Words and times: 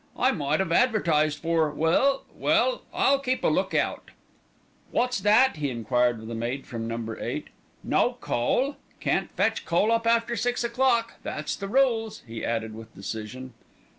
I 0.17 0.31
might 0.31 0.59
'ave 0.59 0.75
advertised 0.75 1.37
for 1.43 1.69
well, 1.69 2.23
well, 2.35 2.81
I'll 2.91 3.19
keep 3.19 3.43
a 3.43 3.47
look 3.49 3.75
out." 3.75 4.09
"Wot's 4.91 5.19
that?" 5.19 5.57
he 5.57 5.69
enquired 5.69 6.19
of 6.21 6.25
the 6.27 6.33
maid 6.33 6.65
from 6.65 6.87
Number 6.87 7.19
Eight. 7.21 7.49
"No 7.83 8.17
coal? 8.19 8.77
Can't 8.99 9.29
fetch 9.33 9.63
coal 9.63 9.91
up 9.91 10.07
after 10.07 10.35
six 10.35 10.63
o'clock. 10.63 11.17
That's 11.21 11.55
the 11.55 11.67
rules," 11.67 12.23
he 12.25 12.43
added 12.43 12.73
with 12.73 12.95
decision. 12.95 13.53